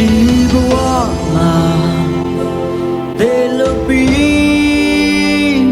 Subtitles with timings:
[0.00, 0.12] ဒီ
[0.52, 0.74] ဘဝ
[1.34, 1.54] မှာ
[3.20, 5.64] တေလိုပြီး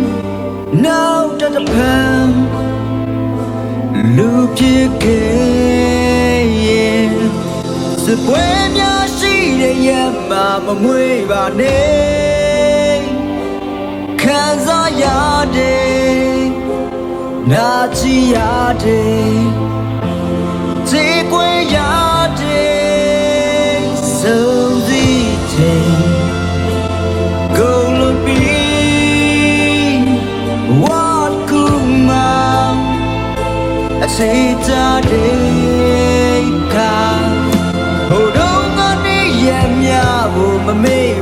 [0.85, 2.29] နောက်တစ်ဖန်
[4.17, 7.13] လူပြေခဲ့ရင်
[8.05, 8.47] စပွဲ
[8.77, 9.91] များရှိတဲ့ရ
[10.29, 12.99] မှာမမွေးပါနဲ့
[14.23, 15.05] ခံစားရ
[15.57, 16.41] တဲ့
[17.53, 18.37] နာချီရ
[18.83, 19.69] တဲ့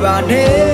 [0.07, 0.66] ပါနဲ့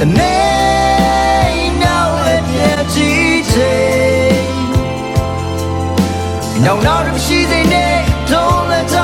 [0.00, 3.10] တနေ့နောက်လည်းပြည့်ချီ
[3.50, 3.74] ချေ
[6.64, 7.96] နောင်နောက်မရှိသေးနဲ့
[8.30, 8.97] don't let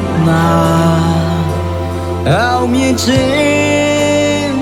[0.00, 1.30] the put my
[2.28, 4.56] အောင်မြင်ခြင်း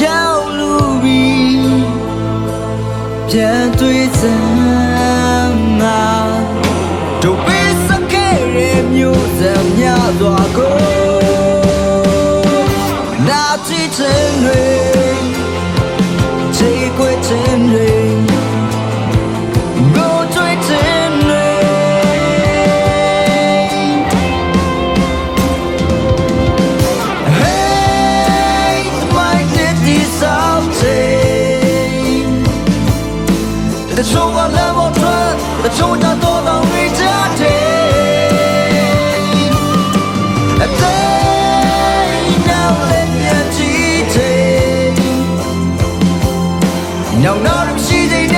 [0.00, 0.72] ရောက်လူ
[1.02, 1.82] ပြီး
[3.28, 6.04] ပြန်တွေ့စမ်းမှာ
[7.22, 8.58] တို့ပေးစခဲ့ရ
[8.92, 10.91] မျိုးစံများစွာကို
[47.22, 48.31] 要那种细节。